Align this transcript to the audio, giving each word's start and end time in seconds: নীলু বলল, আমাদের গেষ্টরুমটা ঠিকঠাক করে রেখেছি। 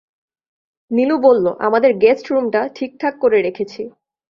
নীলু 0.91 1.15
বলল, 1.17 1.45
আমাদের 1.59 1.91
গেষ্টরুমটা 1.97 2.61
ঠিকঠাক 2.75 3.13
করে 3.19 3.37
রেখেছি। 3.41 3.81